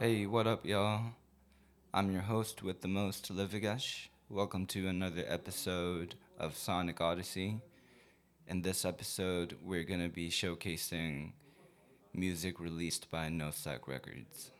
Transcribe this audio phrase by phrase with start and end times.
[0.00, 1.12] Hey, what up, y'all?
[1.94, 4.08] I'm your host with the most, Livigesh.
[4.28, 7.60] Welcome to another episode of Sonic Odyssey.
[8.48, 11.30] In this episode, we're going to be showcasing
[12.12, 13.52] music released by No
[13.86, 14.50] Records.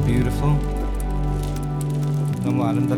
[0.00, 0.56] Beautiful.
[2.44, 2.96] 너무 da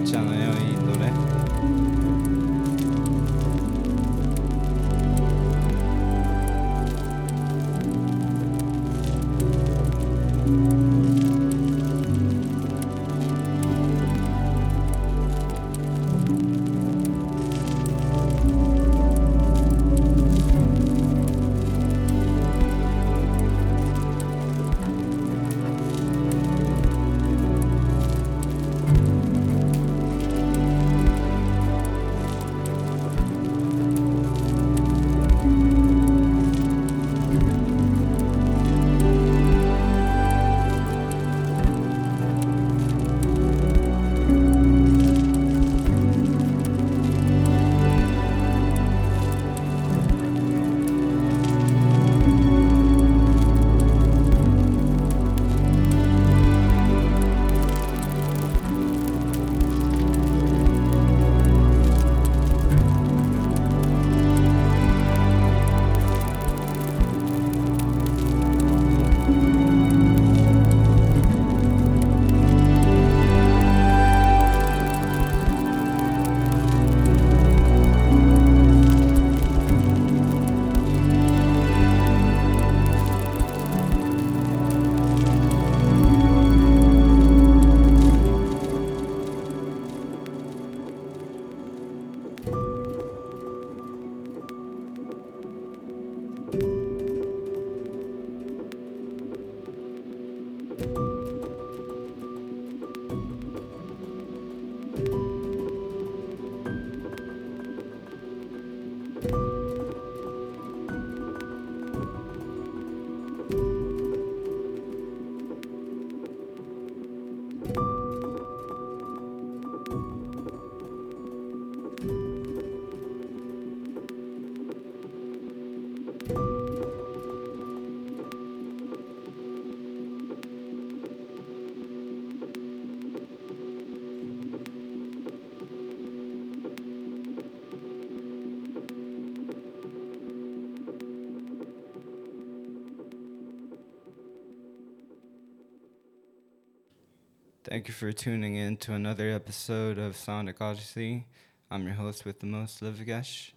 [147.67, 151.25] Thank you for tuning in to another episode of Sonic Odyssey.
[151.71, 153.53] I'm your host with the most, Livigesh,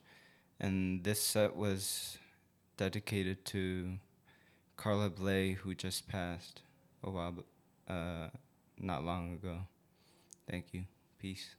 [0.61, 2.17] and this set was
[2.77, 3.99] dedicated to
[4.77, 6.61] Carla Bley, who just passed
[7.03, 7.43] a while,
[7.89, 8.29] uh,
[8.79, 9.67] not long ago.
[10.49, 10.85] Thank you.
[11.19, 11.57] Peace.